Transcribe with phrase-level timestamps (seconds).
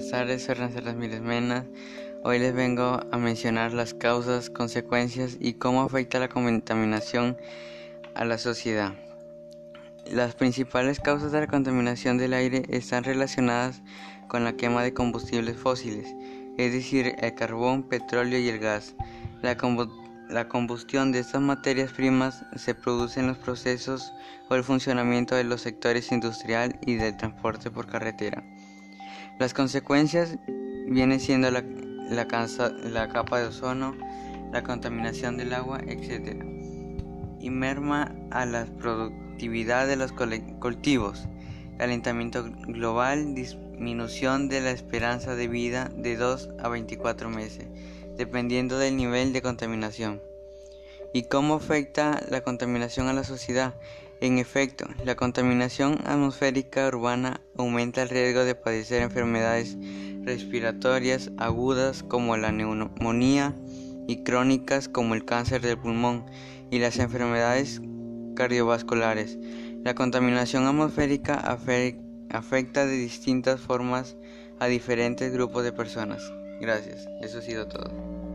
[0.00, 1.66] buenas tardes, soy Rancel Ramírez Mena.
[2.24, 7.36] Hoy les vengo a mencionar las causas, consecuencias y cómo afecta la contaminación
[8.14, 8.94] a la sociedad.
[10.10, 13.82] Las principales causas de la contaminación del aire están relacionadas
[14.26, 16.08] con la quema de combustibles fósiles,
[16.56, 18.94] es decir, el carbón, petróleo y el gas.
[19.42, 19.58] La,
[20.30, 24.14] la combustión de estas materias primas se produce en los procesos
[24.48, 28.42] o el funcionamiento de los sectores industrial y del transporte por carretera.
[29.40, 30.36] Las consecuencias
[30.86, 31.64] vienen siendo la,
[32.10, 33.96] la, capa de ozono,
[34.52, 36.44] la contaminación del agua, etc.
[37.40, 41.26] Y merma a la productividad de los cultivos,
[41.78, 47.66] calentamiento global, disminución de la esperanza de vida de 2 a 24 meses,
[48.18, 50.20] dependiendo del nivel de contaminación.
[51.14, 53.72] ¿Y cómo afecta la contaminación a la sociedad?
[54.20, 59.78] En efecto, la contaminación atmosférica urbana aumenta el riesgo de padecer enfermedades
[60.22, 63.54] respiratorias agudas como la neumonía
[64.06, 66.26] y crónicas como el cáncer del pulmón
[66.70, 67.80] y las enfermedades
[68.36, 69.38] cardiovasculares.
[69.84, 71.36] La contaminación atmosférica
[72.28, 74.18] afecta de distintas formas
[74.58, 76.22] a diferentes grupos de personas.
[76.60, 78.29] Gracias, eso ha sido todo.